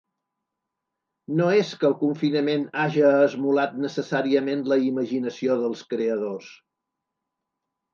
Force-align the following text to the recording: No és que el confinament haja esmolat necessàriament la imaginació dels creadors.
No 1.41 1.49
és 1.57 1.73
que 1.83 1.87
el 1.91 1.93
confinament 1.99 2.65
haja 2.85 3.13
esmolat 3.29 3.79
necessàriament 3.85 4.67
la 4.75 4.83
imaginació 4.91 5.63
dels 5.65 5.89
creadors. 5.95 6.55